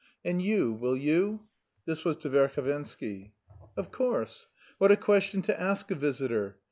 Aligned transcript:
"And 0.25 0.41
you, 0.41 0.73
will 0.73 0.97
you?" 0.97 1.41
(This 1.85 2.03
was 2.03 2.15
to 2.23 2.29
Verhovensky.) 2.31 3.33
"Of 3.77 3.91
course. 3.91 4.47
What 4.79 4.91
a 4.91 4.97
question 4.97 5.43
to 5.43 5.61
ask 5.61 5.91
a 5.91 5.95
visitor! 5.95 6.57